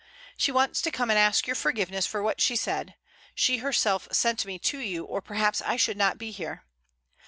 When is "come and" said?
0.89-1.19